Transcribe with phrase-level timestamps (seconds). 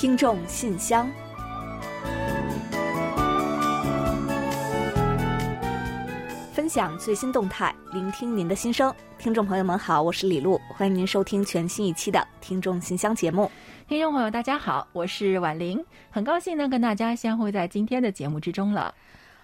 [0.00, 1.06] 听众信箱，
[6.54, 8.90] 分享最新动态，聆听您的心声。
[9.18, 13.50] 听众朋友们好，我是李璐，欢迎您收听全新一期的《听众信箱》节目。
[13.86, 18.94] 听众朋友大家好，我是婉玲，很高兴呢跟大家相会在今天的节目之中了。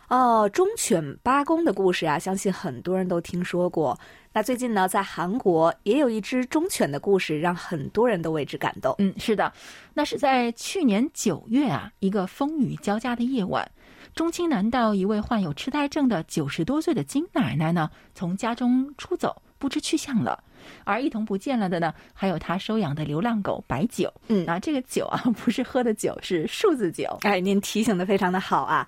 [0.09, 3.98] 哦，忠犬八公的故事啊，相信很多人都听说过。
[4.32, 8.95] 那最近呢，在韩国也有一只忠犬的故事，让很多人都为之感动。
[8.98, 9.52] 嗯，是的，
[9.95, 13.69] 那是在去年九月啊，一个风雨交加的夜晚，
[14.14, 20.45] 中青南道一位患有痴呆症的九十多岁的金奶奶呢，从家中出走，不知去向了。
[20.84, 24.12] 而一同不见了的呢，还有他收养的流浪狗白酒。
[24.28, 27.19] 嗯，啊，这个酒啊， 不是喝的酒，是数字酒。
[27.23, 28.86] 哎，您提醒的非常的好啊。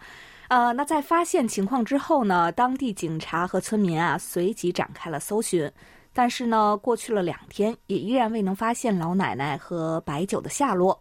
[0.49, 5.71] 呃，那在发现情况之后呢，当地警察和村民啊随即展开了搜寻，
[6.15, 10.99] 但是呢，过去了两天，也依然未能发现老奶奶和白酒的下落。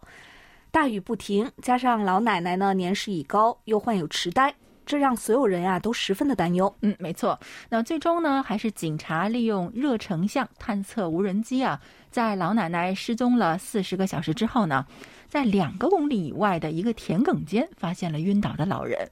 [0.70, 6.72] 大雨不停，加上老奶奶呢年事已高，又患有痴呆，这让所有人啊都十分的担忧。
[6.82, 7.40] 嗯，没错。
[7.70, 11.80] 那最终呢，还是警察利用热成像探测无人机啊，
[12.10, 14.84] 在老奶奶失踪了四十个小时之后呢，
[15.26, 19.10] 在两个公里以外的一个田埂间发现了晕倒的老人。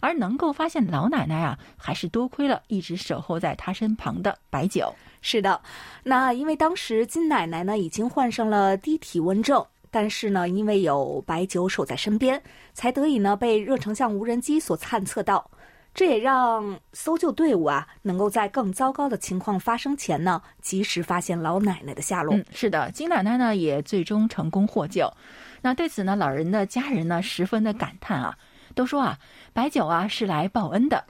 [0.00, 4.94] 而能够发现老奶奶啊，还是多亏了一直守候在她身旁的白酒。
[5.20, 5.60] 是的，
[6.02, 12.42] 那因为当时金奶奶呢已经患上了低体温症，但是呢因为有白酒守在身边，
[12.74, 15.48] 才得以呢被热成像无人机所探测到。
[15.94, 22.34] 这也让搜救队伍啊能够在更糟糕的情况发生前呢及时发现老奶奶的下落。
[22.34, 25.12] 嗯，是的，金奶奶呢也最终成功获救。
[25.60, 28.36] 那对此呢，老人的家人呢十分的感叹啊。
[28.74, 29.18] 都说啊，
[29.52, 31.04] 白酒啊是来报恩的。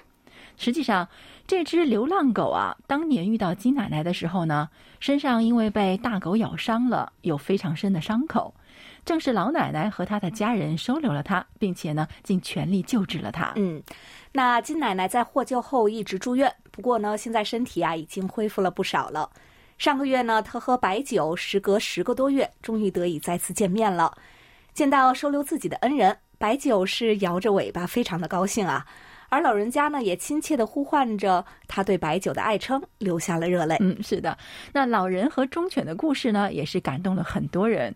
[0.56, 1.08] 实际上，
[1.46, 4.68] 这只流浪狗啊，当年遇到金奶奶的时候呢，
[5.00, 8.54] 身上因为被大狗咬伤了，有非常深的伤口。
[9.04, 13.52] 正是老奶奶和她的家人收留了它，并且呢，尽全力救治了它。
[13.56, 13.82] 嗯，
[14.32, 19.28] 那金奶奶在获救后一直住院，不过呢，现在身体啊已经恢复了不少了。
[19.78, 24.16] 上个月呢，她和白酒时隔十个多月，终于得以再次见面了，
[24.74, 26.18] 见到收留自己的恩人。
[26.42, 28.84] 白酒是摇着尾巴，非常的高兴啊，
[29.28, 33.76] 而老人家呢也亲切的呼唤着他对白酒的爱称，流下了热泪。
[33.78, 34.36] 嗯，是的，
[34.72, 37.94] 那老人和忠犬的故事呢，也是感动了很多人。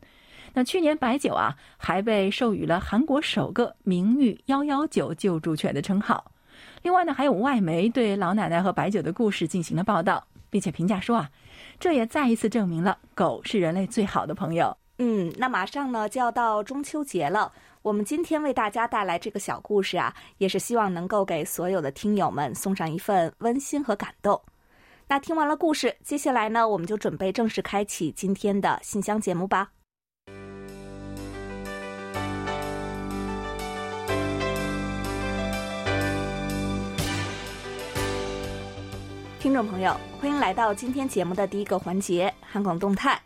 [0.54, 6.30] 那去年白酒啊，还被授予了韩国首个名誉幺幺九救助犬的称号。
[6.82, 11.28] 另外呢，还有外媒对老奶奶和白酒的故事进行了报道，并且评价说啊，
[11.80, 14.76] 这也再一次证明了狗是人类最好的朋友。
[14.98, 17.52] 嗯，那马上呢就要到中秋节了。
[17.82, 24.40] 我们今天为大家带来这个小故事啊，也是希望能够给所有的听友们送上一份温馨和感动。
[25.06, 29.70] 那听完了故事，接下来呢，我们就准备正式开启今天的信箱节目吧。
[39.38, 43.25] 听众朋友，欢迎来到今天节目的第一个环节——韩广动态。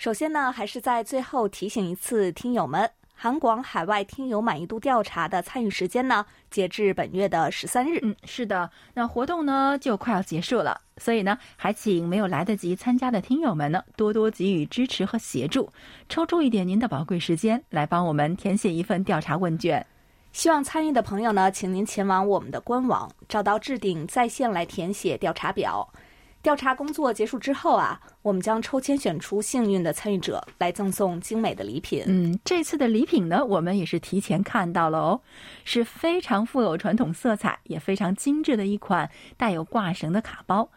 [0.00, 2.90] 首先呢，还是在最后提醒一次听友们。
[3.14, 7.98] 韩广海外听友满意度调查的参与时间呢，截至本月的十三日。
[8.00, 15.70] 嗯，是的，那活动呢就快要结束了，所以呢，还请没有来得及参加的听友们呢，多多给予支持和协助，
[16.08, 19.86] 抽出一点您的宝贵时间来帮我们填写一份调查问卷。
[20.32, 25.86] 希望参与的朋友呢，请您前往我们的官网，找到置顶在线来填写调查表。
[26.42, 32.02] 调查工作结束之后啊，我们将抽签选出幸运的参与者，来赠送精美的礼品。
[32.06, 35.20] 嗯，这次的礼品呢，我们也是提前看到了哦，
[35.64, 40.70] 是非常富有传统色彩，也非常精致的一款带有挂绳的卡包。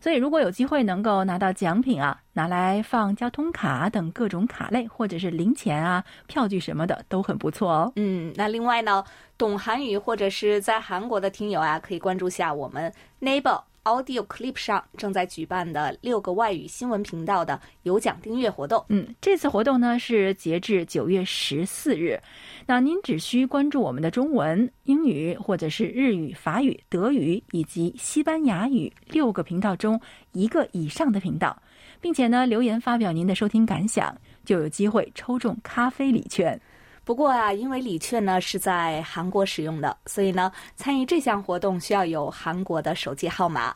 [0.00, 7.92] 所以，如果有机会能够拿到奖品啊，拿来放交通卡等各种卡类，或者是零钱啊、票据什么的，都很不错哦。
[7.96, 9.04] 嗯，那另外呢，
[9.36, 13.60] 懂韩语或者是在韩国的听友啊，可以关注下我们 Neighbor。
[13.84, 18.84] Audio Clip 上正在举办的六个外语新闻频道的有奖订阅活动。
[18.88, 22.20] 嗯，这次活动呢是截至九月十四日。
[22.66, 30.00] 那您只需关注我们的中文、英语或者是日语、法语、德语以及西班牙语六个频道中
[30.32, 31.60] 一个以上的频道，
[32.00, 36.60] 并且呢留言发表您的收听感想，就有机会抽中咖啡礼券。
[37.10, 43.74] 不过啊，因为礼券呢是在韩国使用的，所以呢，参与这项活动需要有韩国的手机号码。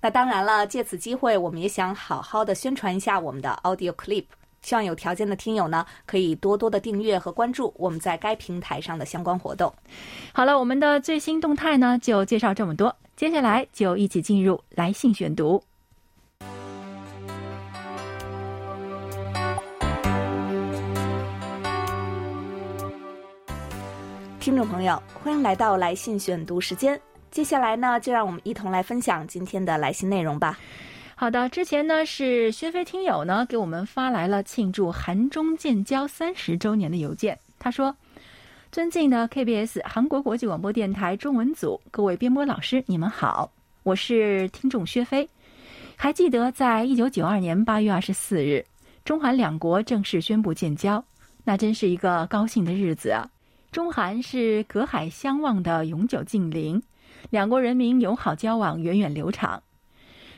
[0.00, 4.24] 那当然了，借此机会，我们也想好好的宣传一下我们的 Audio Clip。
[4.62, 9.70] 希望有条件的听友呢，可以多多的订阅和关注我们在该平台上的相关活动。
[10.32, 12.96] 好了，我们的最新动态呢，就介绍这么多。
[13.16, 15.62] 接下来就一起进入来信选读。
[24.42, 27.00] 听众朋友，欢迎来到来信选读时间。
[27.30, 30.58] 接下来呢，就让我们一同来分享今天的来信内容吧。
[31.14, 37.38] 好的，之前呢是薛飞听友呢给我们发来了庆祝韩中建交三十周年的邮件。
[37.60, 37.96] 他说
[38.72, 43.48] ：“尊敬的 KBS 韩国国际广播电台中文组各位编播老师，你们好，
[43.84, 45.28] 我是听众薛飞。
[45.94, 48.66] 还记得在一九九二年八月二十四日，
[49.04, 51.04] 中韩两国正式宣布建交，
[51.44, 53.24] 那真是一个高兴的日子啊！
[53.72, 56.82] 中韩是隔海相望的永久近邻，
[57.30, 59.62] 两国人民友好交往源远流长。”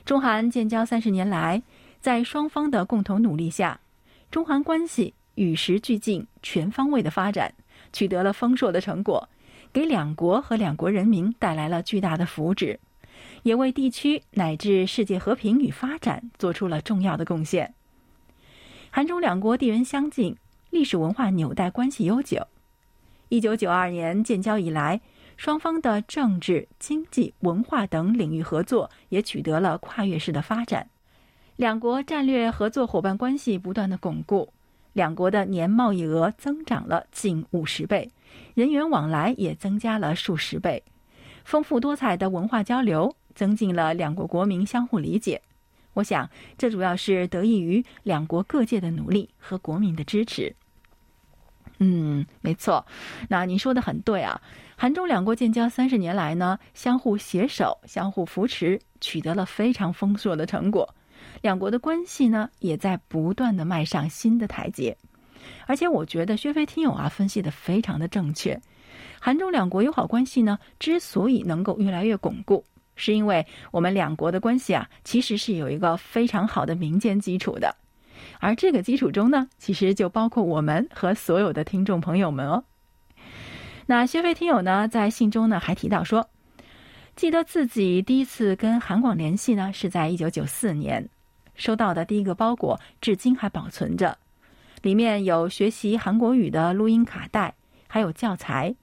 [0.07, 1.61] 中韩建交三十年来，
[2.01, 3.81] 在双方的共同努力下，
[4.31, 7.53] 中韩关系与时俱进、全方位的发展，
[7.93, 9.29] 取得了丰硕的成果，
[9.73, 12.79] 给两国和两国人民带来了巨大的福祉，
[13.43, 17.75] 也为地区乃至世界和平与发展做出了重要的贡献。
[18.93, 20.37] 韩中两国地缘相近，
[20.71, 22.47] 历史文化纽带关系悠久。
[23.29, 25.01] 一九九二年建交以来。
[25.37, 30.89] 双方的政治、经济、文化等领域合作也取得了跨越式的发展，
[31.57, 34.53] 两国战略合作伙伴关系不断的巩固，
[34.93, 38.09] 两国的年贸易额增长了近五十倍，
[38.55, 40.81] 人员往来也增加了数十倍，
[41.45, 45.43] 丰富多彩的文化交流增进了两国国民相互理解。
[45.95, 50.55] 我想，这主要是得益于两国各界的努力和国民的支持。
[51.79, 52.87] 嗯，没错，
[53.29, 54.41] 那您说的很对啊。
[54.77, 60.95] 韩中两国建交三十年来呢，相互携手、相互扶持，取得了非常丰硕的成果。
[61.43, 64.97] 两国的关系呢，也在不断的迈上新的台阶。
[65.67, 68.61] 而且，我觉得薛飞听友啊分析的非常的正确。
[69.21, 77.75] 韩中两国友好关系呢，之所以能够越来越巩固，是因为我们两国的关系啊，其实是有一个非常好的民间基础的。
[78.41, 82.65] 而这个基础中呢，其实就包括我们和所有的听众朋友们哦。
[83.87, 86.29] 那薛飞听友呢，在信中呢还提到说，
[87.17, 91.09] 记得自己第一次跟韩广联系呢，是在一九九四年，
[91.55, 94.17] 收到的第一个包裹至今还保存着，
[94.83, 97.55] 里面有学习韩国语的录音卡带，
[97.87, 98.75] 还有教材。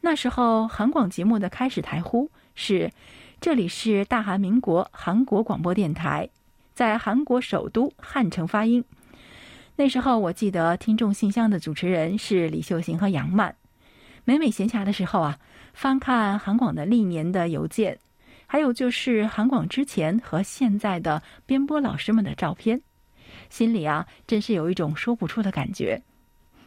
[0.00, 2.90] 那时候韩广节目的开始台呼是
[3.38, 6.30] ：“这里是大韩民国韩国广播电台，
[6.74, 8.84] 在韩国首都汉城发音。”
[9.76, 13.54] 那时候我记得听众信箱的主持人是李秀贤和杨曼。
[14.24, 15.38] 每每闲暇的时候啊，
[15.72, 17.98] 翻看韩广的历年的邮件，
[18.46, 22.80] 还有就是韩广之前和现在的编播老师们的照片，
[23.48, 26.00] 心里啊，真是有一种说不出的感觉。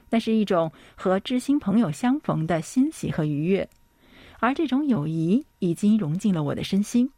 [0.09, 3.67] 那是一种和知心朋友相逢的欣喜和愉悦，
[4.39, 7.09] 而这种友谊已经融进了我的身心。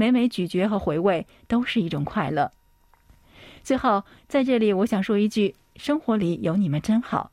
[0.00, 2.52] 每每咀嚼和回味，都是一种快乐。
[3.64, 7.32] 最后，在这里，我想说一句：生活里有你们真好。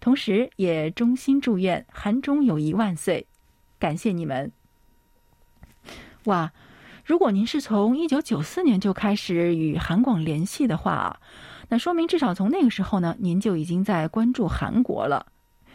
[0.00, 3.26] 同时，也衷心祝愿韩中友谊万岁，
[3.78, 4.50] 感谢你们！
[6.24, 6.54] 哇，
[7.04, 11.20] 如果您是从一九九四年就开始与韩广联系的话，
[11.68, 15.26] 那说明至少从那个时候呢，您就已经在关注韩国了。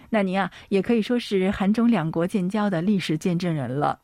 [0.09, 3.99] 那您啊，也可以说是韩中两国建交的历史见证人了。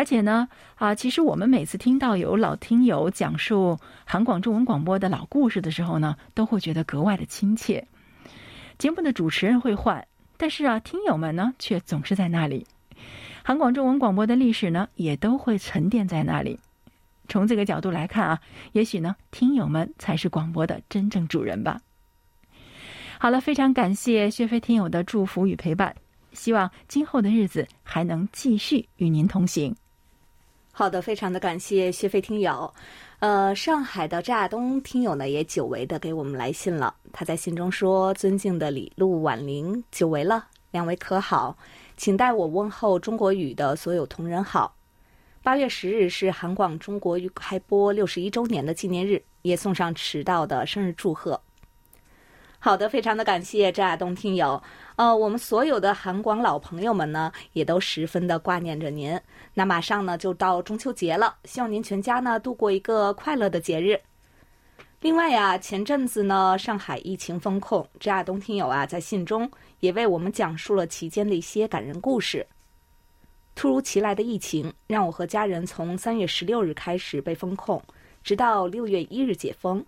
[0.00, 7.86] 而且呢，啊，其实我们每次听到有老听友讲述韩广中文广播的老故事的时候呢，都会觉得格外的亲切。
[8.78, 10.02] 节目的主持人会换，
[10.38, 12.66] 但是啊，听友们呢却总是在那里。
[13.44, 16.58] 韩广中文广播的历史呢，也都会沉淀在那里。
[17.28, 18.40] 从这个角度来看啊，
[18.72, 21.78] 也许呢，听友们才是广播的真正主人吧。
[23.18, 25.94] 好了，非常感谢薛飞听友的祝福与陪伴，
[26.32, 29.76] 希望今后的日子还能继续与您同行。
[30.72, 32.72] 好的，非常的感谢薛飞听友。
[33.18, 36.94] 呃，上海的乍东听友呢也久违的给我们来信了。
[37.12, 41.54] 他在信中说：“尊敬的李璐、婉玲，久违了，两位可好？
[41.98, 44.74] 请代我问候中国语的所有同仁好。
[45.42, 51.38] 八月十日是韩广中国语开播六十一周年的纪念日，也送上迟到的生日祝贺。”
[52.62, 54.62] 好的，非常的感谢乍东听友。
[55.00, 59.18] 呃，我们所有的韩广老朋友们呢，也都十分的挂念着您。
[59.54, 63.98] 那马上呢就到中秋节了，希望您全家呢度过一个快乐的节日。
[65.00, 72.46] 另外呀，前阵子呢上海疫情封控，乍东听友啊在信中也为我们讲述了其间的一些感人故事。
[73.54, 77.82] 突如其来的疫情让我和家人从三月十六日开始被封控，
[78.22, 79.82] 直到六月一日解封。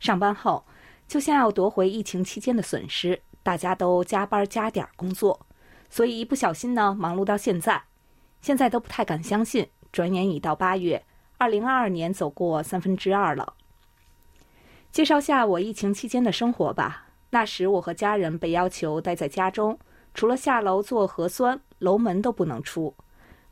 [0.00, 0.64] 上班后。
[1.06, 5.46] 就像要夺回疫情期间的损失，大家都加班加点工作，
[5.88, 7.82] 所以一不小心呢，忙碌到现在，
[8.42, 11.02] 现在都不太敢相信，转眼已到八月，
[11.38, 13.54] 二零二二年走过三分之二了。
[14.92, 17.06] 介绍下我疫情期间的生活吧。
[17.30, 19.78] 那时我和家人被要求待在家中，
[20.12, 22.94] 除了下楼做核酸，楼门都不能出。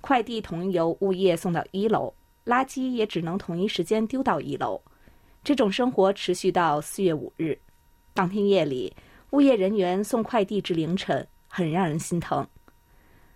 [0.03, 2.13] 快递统一由物业送到一楼，
[2.45, 4.83] 垃圾也只能同一时间丢到一楼。
[5.43, 7.59] 这种生活持续到四月五日，
[8.13, 8.95] 当天夜里，
[9.31, 12.47] 物业人员送快递至凌晨，很让人心疼。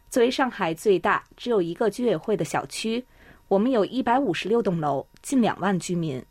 [0.08, 3.04] 作为上海最大只有一个居委会的小区，
[3.48, 6.24] 我们有一百五十六栋楼，近两万居民，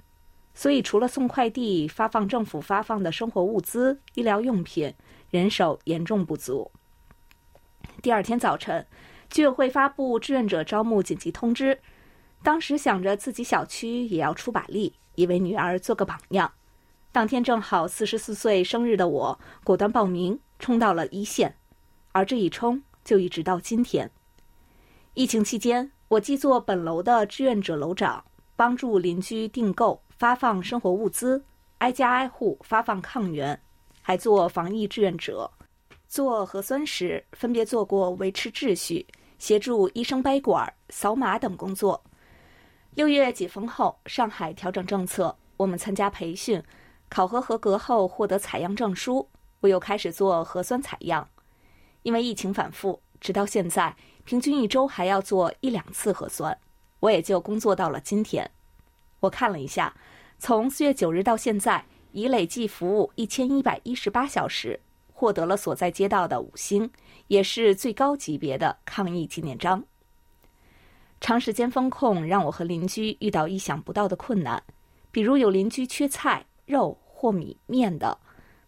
[0.53, 4.93] 所以除了送快递、发放政府发放的生活物资、医疗用品，
[5.29, 6.69] 人手严重不足。
[8.01, 8.85] 第二天早晨，
[9.29, 11.77] 居委会发布志愿者招募紧急通知，
[12.43, 16.49] 当时想着自己小区也要出把力，也为女儿做个榜样。
[17.11, 21.55] 当天正好四十四岁生日的我，果断报名，冲到了一线，
[22.11, 22.81] 而这一冲。
[23.01, 24.11] 就一直到今天。
[25.15, 28.23] 疫情期间，我既做本楼的志愿者楼长，
[28.55, 31.43] 帮助邻居订购、发放生活物资，
[31.79, 33.59] 挨家挨户发放抗原，
[34.03, 35.49] 还做防疫志愿者。
[36.07, 39.03] 做核酸时，分别做过维持秩序、
[39.39, 41.99] 协助医生掰管、扫码等工作。
[42.93, 46.61] 六月解封后，上海调整政策，我们参加培训，
[47.09, 49.27] 考核合格后获得采样证书，
[49.61, 51.27] 我又开始做核酸采样。
[52.03, 56.57] 因为疫情反复，直到现在，平均一周还要做一两次核酸，
[57.01, 58.49] 我也就工作到了今天。
[59.19, 59.93] 我看了一下，
[60.37, 64.79] 从四月九日到现在，已累计服务一千一百一十八小时，
[65.11, 66.89] 获得了所在街道的五星，
[67.27, 69.83] 也是最高级别的抗疫纪念章。
[71.19, 74.63] 长时间封控让我和邻居遇到意想不到的困难，
[75.11, 78.15] 比如有邻居缺菜、肉或米面的，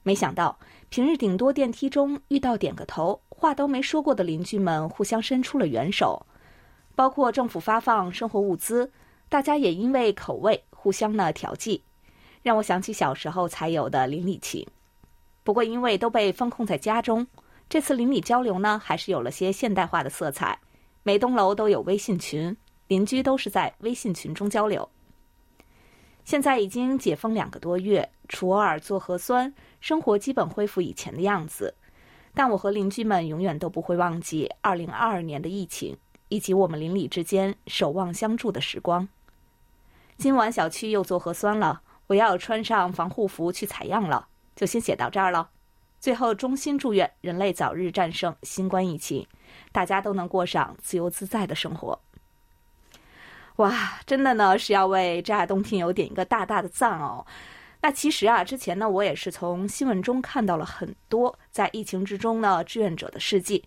[0.01, 0.57] 没想到。
[0.89, 6.25] 平日顶多电梯中遇到点个头，话都没说过的邻居们互相伸出了援手，
[6.95, 8.91] 包括政府发放生活物资，
[9.29, 11.83] 大家也因为口味互相呢调剂，
[12.41, 14.67] 让我想起小时候才有的邻里情。
[15.43, 17.25] 不过因为都被封控在家中，
[17.69, 20.59] 这次邻里交流呢还是有了些现代化的色彩，
[21.03, 24.89] 每栋楼都有微信群，邻居都是在微信群中交流。
[26.23, 31.75] 现在已经解封两个多月，除偶尔做核酸，生活基本恢复以前的样子。
[32.33, 35.97] 但我和邻居们永远都不会忘记2022年的疫情，
[36.29, 39.09] 以及我们邻里之间守望相助的时光。
[40.17, 45.49] 今晚小区又做核酸了，我要穿上防护服去采样了，就先写到这儿了。
[45.99, 49.27] 最后，衷心祝愿人类早日战胜新冠疫情，
[49.71, 51.99] 大家都能过上自由自在的生活。
[53.61, 57.23] 哇，真的呢是要为这亚东听友点一个大大的赞哦。
[57.81, 63.63] 那其实啊，之前呢我也是从新闻中看到了很多在疫情之中呢志愿者的事迹。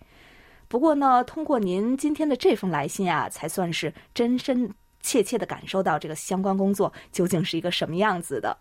[0.67, 4.69] 不过呢，通过您今天的这封来信啊，才算是真真
[5.01, 8.57] 切切的感受到这个相关工作究竟是一个什么样子的。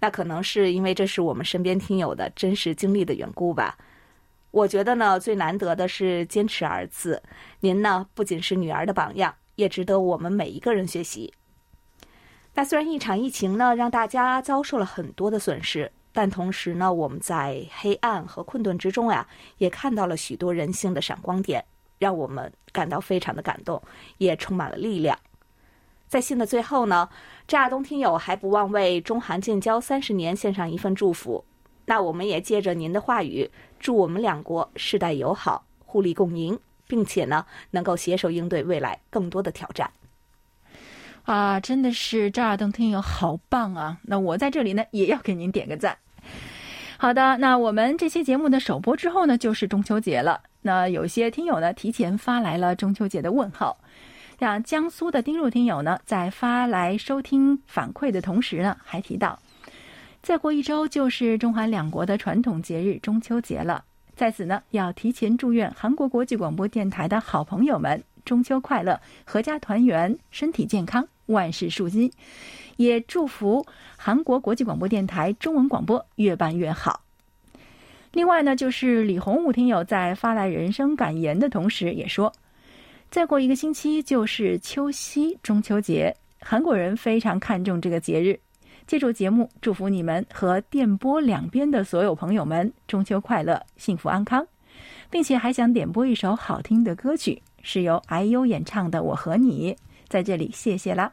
[0.00, 3.78] 那可能是因为这是我们身边听友的真实经历的缘故吧。
[4.50, 7.22] 我觉得呢，最难得的是坚持二字。
[7.60, 9.34] 您呢，不仅是女儿的榜样。
[9.56, 11.32] 也值得我们每一个人学习。
[12.54, 19.26] 那虽然一场疫情呢，让大家遭受了很多的损失，但同时呢，我们在黑暗和困顿之中呀，
[19.58, 21.64] 也看到了许多人性的闪光点，
[21.98, 23.82] 让我们感到非常的感动，
[24.18, 25.18] 也充满了力量。
[26.06, 27.08] 在信的最后呢，
[27.48, 31.44] 乍亚东听友还不忘为中韩建交三十年献上一份祝福。
[31.86, 36.56] 那我们也借着您的话语，祝我们两国世代友好，互利共赢。
[36.86, 39.90] 并且呢，能够携手应对未来更多的挑战。
[41.24, 43.98] 啊，真的是这尔登听友好棒啊！
[44.02, 45.96] 那我在这里呢，也要给您点个赞。
[46.98, 50.42] 好的，那我们这期节目的首播之后呢，就是中秋节了。
[50.62, 53.78] 那有些听友呢，提前发来了中秋节的问号。
[54.38, 59.38] 像江苏的丁路听友呢，在发来收听反馈的同时呢，还提到，
[60.22, 63.84] 再过一周就是中韩两国的传统节日中秋节了。
[64.16, 72.10] 在此呢，要提前祝愿韩国国际广播电台的好朋友们中秋快乐，阖家团圆，身体健康，万事顺心。
[72.76, 73.64] 也祝福
[73.96, 77.00] 韩国国际广播电台中文广播越办越好。
[78.12, 82.32] 另外呢，就是李洪武听友在发来人生感言的同时，也说，
[83.10, 88.38] 再过一个星期就是秋夕中秋节，韩国人非常看重这个节日。
[88.86, 94.46] 借助节目祝福你们和电波两边的所有朋友们中秋快乐、幸福安康，
[95.10, 99.72] 并且还想点播一首好听的歌曲，是由 IU 演唱的《我和你》。
[100.08, 101.10] 在这里，谢谢啦。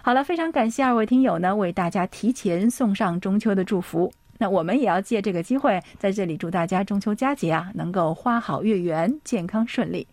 [0.00, 4.12] 好了，非常感谢二位听友呢，为大家提前送上中秋的祝福。
[4.38, 10.06] 那我们也要借这个机会，在这里祝大家中秋佳节啊，能够花好月圆，健康顺利。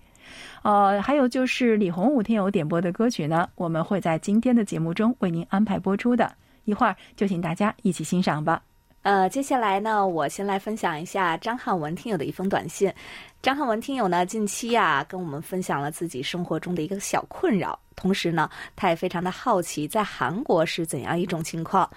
[0.63, 6.31] 呃，还有就是李洪武听友点播的歌曲呢，我们会在今天的节目中为您安排播出的，
[6.65, 8.61] 一会儿就请大家一起欣赏吧。
[9.01, 12.93] 呃，接下来呢，我先来分享一下张汉文听友的一封短信。
[13.41, 21.89] 张汉文听友呢，近期啊，跟我们分享了自己生活中的一个小困扰，同时呢，他也非常的好奇在韩国是怎样一种情况。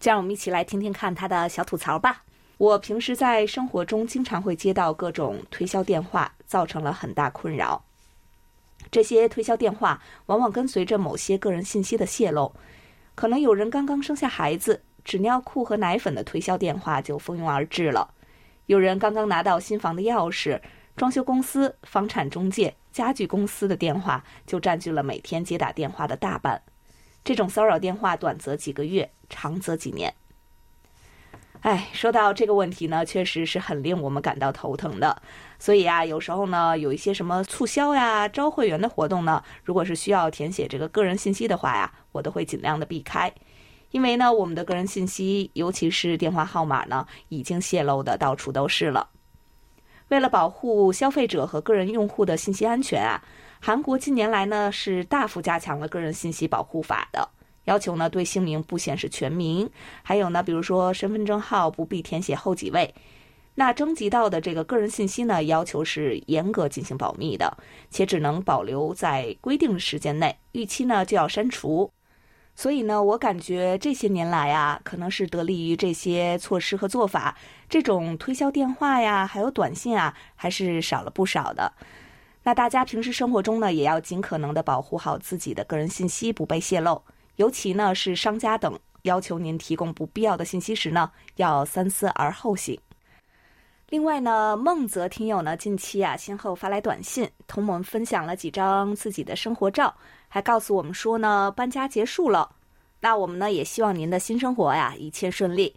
[0.00, 2.20] 就让我们一起来听听看他的小吐槽吧。
[2.56, 7.80] 我平时在生活中经常会接到各种推销电话，造成了很大困扰。
[8.90, 12.54] 这些推销电话往往跟随着某些个人信息的泄露，
[13.14, 14.82] 可能有人刚刚生下孩子。
[15.04, 18.12] 纸尿裤和奶粉的推销电话就蜂拥而至了。
[18.66, 20.60] 有人刚刚拿到新房的钥匙，
[20.96, 26.60] 装修公司、房产中介、家具公司的电话就占据了每天接打电话的大半。
[27.24, 30.12] 这种骚扰电话短则几个月，长则几年。
[31.68, 35.20] 哎，说到这个问题呢，确实是很令我们感到头疼的。
[35.58, 43.30] 所以啊，有时候呢，有一些什么促销呀、招会员的活动呢，如果是需要填写这个个人信息的话呀，我都会尽量的避开。
[43.90, 49.10] 因为呢，我们的个人信息，尤其是电话号码呢，已经泄露的到处都是了。
[50.08, 53.22] 为了保护消费者和个人用户的信息安全啊，
[53.60, 57.28] 韩国近年来呢是大幅加强了个人信息保护法的
[57.68, 59.68] 要求呢，对姓名不显示全名，
[60.02, 62.94] 还有呢，比如说身份证号不必填写后几位。
[63.56, 67.54] 那征集到的这个个人信息呢，要求是严格进行保密的，
[67.90, 71.90] 且只能保留在规定时间内，逾期呢就要删除。
[72.56, 77.36] 所以呢，我感觉这些年来啊，可能是得力于这些措施和做法，
[77.68, 81.70] 这种推销电话呀，还有短信啊，还是少了不少的。
[82.44, 87.02] 那大家平时生活中呢，也要尽可能的保护好自己的个人信息不被泄露，
[87.38, 92.76] 尤其呢是商家等要求您提供不必要的信息时呢，要三思而后行。
[93.90, 99.94] 另外呢，孟泽听友呢近期啊，先后发来短信，同我们分享了几张自己的生活照。
[100.26, 102.50] 还告诉我们说呢，搬家结束了，
[102.98, 105.74] 那我们呢也希望您的新生活呀一切顺利。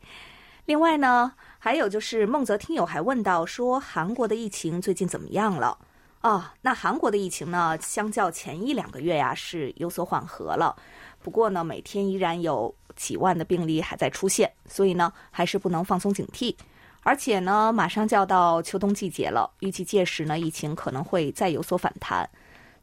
[0.65, 5.77] 另外呢，还有就是孟泽听友还问到说，韩国的疫情最近怎么样了？
[6.21, 10.75] 啊，那韩国的疫情呢，相较前一两个月呀是有所缓和了，
[11.19, 16.55] 不过呢，每天依然有几万的病例还在出现，所以呢，还是不能放松警惕。
[17.01, 22.29] 而且呢，马上就要到秋冬季节了，预计届时呢，疫情可能会再有所反弹。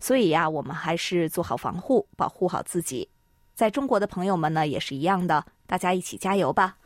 [0.01, 3.09] 所以呀，我们还是做好防护，保护好自己。
[3.55, 6.77] 在中国的朋友们呢，也是一样的，大家一起加油吧。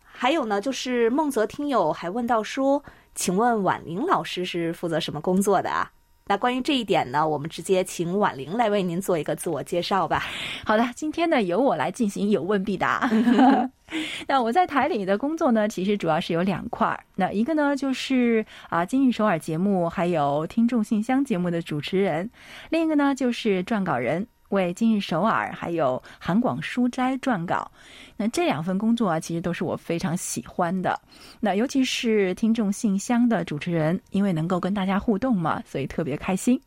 [0.00, 2.82] 还有呢，就是孟泽听友还问到说，
[3.16, 5.90] 请问婉玲老师是负责什么工作的啊？
[6.28, 10.24] 那关于这一点呢，我们直接请婉玲来为您做一个自我介绍吧。
[10.66, 13.08] 好的，今天呢由我来进行有问必答。
[14.26, 16.98] 那我在台里的工作呢，其实主要是有两块儿。
[17.14, 22.28] 那一个呢就是啊《今日首尔》节目还有听众信箱节目的主持人，
[22.70, 24.26] 另一个呢就是撰稿人。
[24.50, 27.70] 为今日首尔还有韩广书斋撰稿，
[28.16, 31.00] 那这两份工作啊，其实都是我非常喜欢的。
[31.40, 36.60] 那尤其是听众信箱的主持人，因为能够跟大家互动嘛，所以特别开心。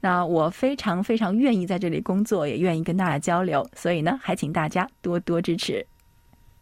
[0.00, 5.84] 那我非常非常愿意在这里工作，也愿意跟大家交流，所以呢，还请大家多多支持。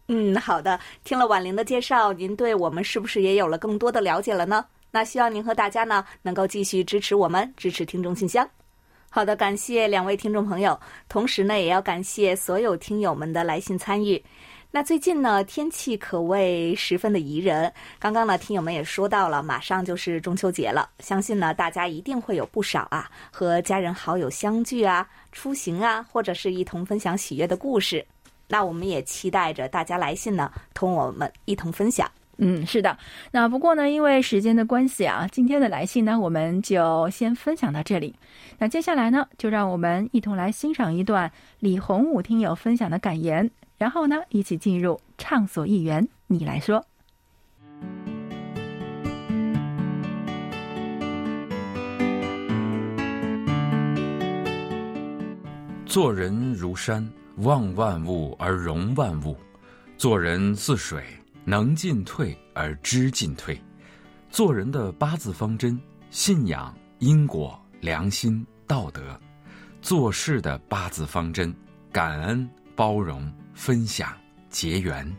[0.09, 0.79] 嗯，好的。
[1.05, 4.65] 听了婉玲的介绍，您对我们是不是也有了更多的了解了呢？
[4.91, 8.49] 那希望您和大家呢，能够继续支持我们，支持听众信箱。
[9.17, 14.23] 好的，感谢两位听众朋友，同时呢，也要感谢所有听友们的来信参与。
[14.71, 17.73] 那最近呢，天气可谓十分的宜人。
[17.99, 28.05] 刚刚呢，听友们也说到了，马上就是中秋节了，相信呢，大家一定会有不少啊和家人好友相聚啊、出行啊，或者是一同分享喜悦的故事。
[28.47, 32.07] 那我们也期待着大家来信呢，同我们一同分享。
[32.39, 32.99] 嗯，是的。
[33.33, 38.15] 那不过呢，因为时间的关系啊，今天的来信呢，我们就先分享到这里。
[38.59, 46.07] 那接下来呢，就让我们一同来欣赏一段李洪武听友分享的感言，然后呢，一起进入畅所欲言。
[46.27, 46.85] 你来说，
[55.87, 59.35] 做人如山，望万物而容万物；
[59.97, 61.03] 做人似水。
[61.49, 63.57] 能进退而知进退，
[64.29, 65.81] 做人的八字方针：
[66.11, 69.01] 信仰、因果、良心、道德；
[69.81, 71.55] 做事的八字方针：
[71.93, 74.13] 感恩、包容、分享、
[74.51, 75.17] 结缘。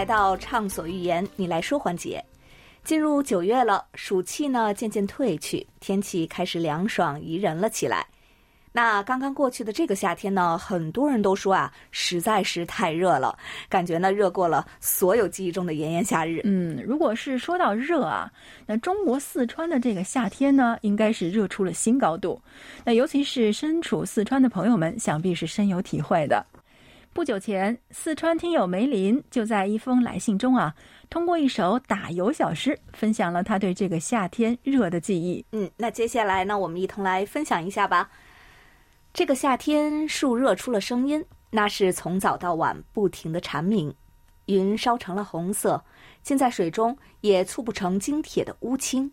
[0.00, 2.24] 来到畅所欲言，你来说环节。
[2.84, 8.06] 进入九月了，暑气呢渐渐退去，天气开始凉爽宜人了起来。
[8.72, 16.40] 那刚刚过去的这个夏天呢，很多人都说啊，实在是太热了，感觉呢热过了所有记忆中的炎炎夏日。
[16.44, 18.32] 嗯，如果是说到热啊，
[18.64, 22.40] 那中国四川的这个夏天呢，应该是热出了新高度。
[22.86, 26.42] 那尤其是身处四川的朋友们，想必是深有体会的。
[27.12, 30.72] 不久前，四川听友梅林就在一封来信中啊，
[31.10, 35.44] 通过一首打油小诗，分享了他对这个夏天热的记忆。
[35.50, 38.08] 嗯，那接下来呢，我们一同来分享一下吧。
[39.12, 43.92] 这个夏天，树热出了声音，那是从早到晚不停的蝉鸣。
[44.46, 45.82] 云烧成了红色，
[46.22, 49.10] 浸在水中也促不成晶铁的乌青。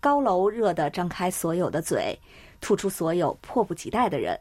[0.00, 2.18] 高楼热得张开所有的嘴，
[2.60, 4.38] 吐出所有迫不及待的人。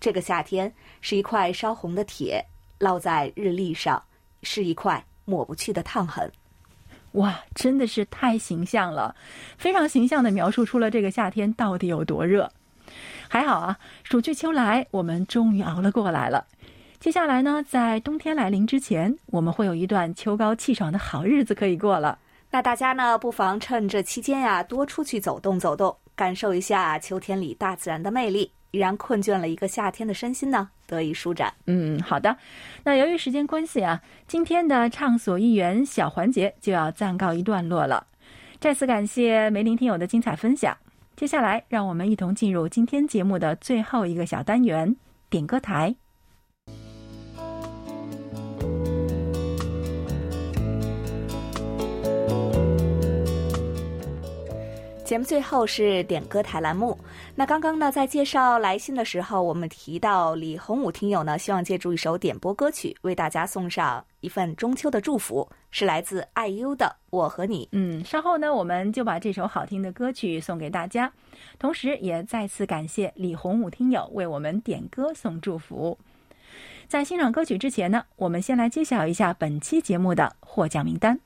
[0.00, 2.44] 这个夏天是一块烧红的铁，
[2.78, 4.02] 烙在日历上，
[4.42, 6.30] 是一块抹不去的烫痕。
[7.12, 9.14] 哇，真的是太形象了，
[9.56, 12.50] 非常形象的描述出了这个夏天到底有多热。
[13.28, 16.46] 还好啊，暑去秋来，我们终于熬了过来了。
[17.00, 22.18] 接下来呢，在冬天来临之前，我们会有一段秋高气爽的好日子可以过了。
[22.50, 31.52] 那大家呢，不妨趁这期间呀，多出去走动走动，感受一下秋天里大自然的魅力，依然困倦了一个夏天的身心呢得以舒展。
[31.66, 32.36] 嗯，好的。
[32.84, 38.06] 那由于时间关系啊，今天的畅所欲言小环节就要暂告一段落了。
[38.60, 40.76] 再次感谢梅林听友的精彩分享。
[41.16, 44.96] 接下来，让我们一同进入今天节目的最后一个小单元——
[45.28, 45.96] 点歌台。
[55.08, 56.98] 节目最后是点歌台栏目。
[57.34, 67.64] 那刚刚呢，在介绍来信的时候，我们提到李洪武听友呢，希望借助一首点播歌曲，为大家送上一份中秋的祝福，是来自爱优的《我和你》。
[67.72, 71.10] 嗯，稍后呢，我们就把这首好听的歌曲送给大家，
[71.58, 75.98] 同时也再次感谢李洪武听友为我们点歌送祝福。
[76.86, 81.18] 在欣赏歌曲之前呢，我们先来揭晓一下本期节目的获奖名单。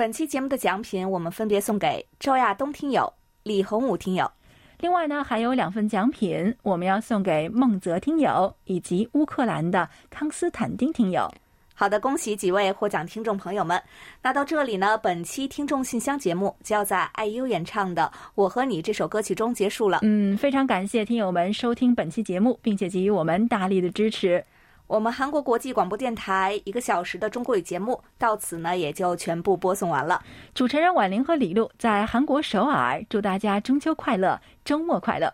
[0.00, 4.32] 本期节目的奖品，我们分别送给周亚东听友、李洪武听友。
[4.78, 11.30] 另外呢，还有两份奖品，我们要送给孟泽听友以及乌克兰的康斯坦丁听友。
[11.74, 13.78] 好的，恭喜几位获奖听众朋友们。
[14.22, 19.98] 那到这里呢，本期听众信箱节目就要在爱优演唱的《我和你》这首歌曲中结束了。
[20.00, 24.42] 嗯，非常感谢听友们收听本期节目，并且给予我们大力的支持。
[24.90, 30.20] 我们韩国国际广播电台一个小时的中国语节目到此呢也就全部播送完了。
[30.52, 35.32] 主持人婉玲和李璐在韩国首尔，祝大家中秋快乐，周末快乐。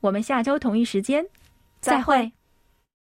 [0.00, 1.24] 我们下周同一时间
[1.80, 2.32] 再会。